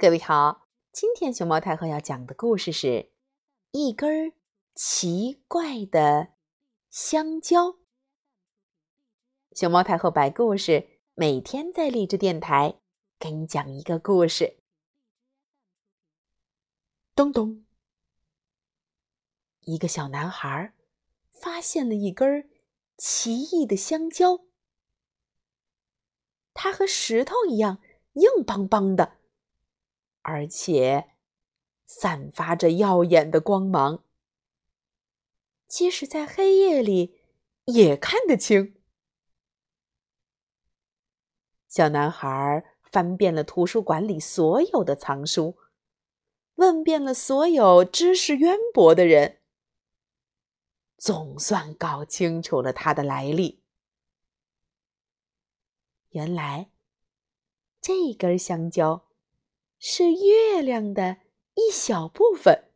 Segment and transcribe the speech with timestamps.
[0.00, 3.10] 各位好，今天熊猫太后要讲的故事是
[3.72, 4.32] 一根
[4.72, 6.34] 奇怪的
[6.88, 7.78] 香蕉。
[9.50, 12.78] 熊猫太后摆故事，每天在励志电台
[13.18, 14.60] 给你讲一个故事。
[17.16, 17.66] 咚咚，
[19.62, 20.74] 一个小男孩
[21.32, 22.48] 发现了一根
[22.96, 24.44] 奇异的香蕉，
[26.54, 27.80] 它和石头一样
[28.12, 29.17] 硬邦邦的。
[30.28, 31.08] 而且
[31.86, 34.04] 散发着耀眼的光芒，
[35.66, 37.18] 即使在黑夜里
[37.64, 38.78] 也看得清。
[41.66, 45.56] 小男孩翻遍了图书馆里所有的藏书，
[46.56, 49.40] 问遍了所有知识渊博的人，
[50.98, 53.62] 总算搞清楚了它的来历。
[56.10, 56.70] 原来，
[57.80, 59.07] 这根香蕉。
[59.78, 61.18] 是月亮的
[61.54, 62.70] 一小部分，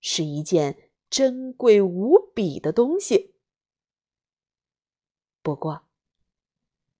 [0.00, 3.34] 是一件珍贵无比的东西。
[5.42, 5.86] 不过，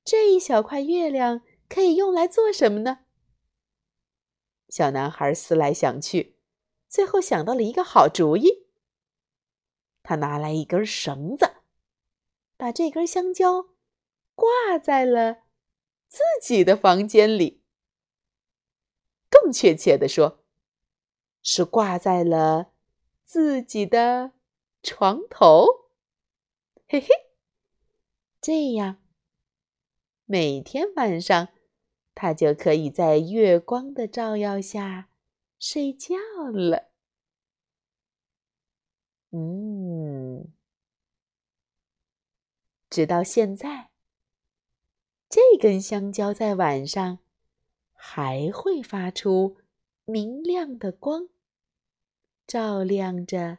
[0.05, 3.01] 这一小块月亮可以用来做什么呢？
[4.69, 6.37] 小男孩思来想去，
[6.87, 8.67] 最后想到了一个好主意。
[10.03, 11.57] 他拿来一根绳子，
[12.57, 13.71] 把这根香蕉
[14.35, 15.45] 挂在了
[16.07, 17.58] 自己的房间里。
[19.53, 20.39] 确切的说，
[21.43, 22.73] 是挂在了
[23.25, 24.33] 自己的
[24.83, 25.67] 床头。
[26.89, 27.09] 嘿嘿，
[28.41, 29.03] 这样
[30.25, 31.49] 每天晚上，
[32.15, 35.09] 他就可以在月光的照耀下
[35.59, 36.17] 睡觉
[36.53, 36.89] 了。
[39.31, 40.51] 嗯，
[42.89, 43.91] 直到现在，
[45.29, 47.19] 这根香蕉在晚上。
[48.01, 49.59] 还会发出
[50.05, 51.29] 明亮的光，
[52.47, 53.59] 照亮着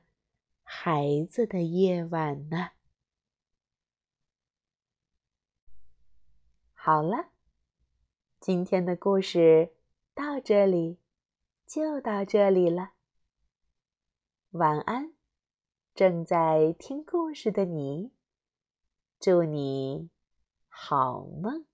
[0.64, 2.72] 孩子的夜晚呢。
[6.74, 7.31] 好了，
[8.40, 9.75] 今天的故事
[10.13, 10.97] 到这里
[11.68, 12.94] 就到这里了。
[14.52, 15.13] 晚安，
[15.94, 18.13] 正在听故事的你，
[19.19, 20.09] 祝你
[20.69, 21.69] 好梦。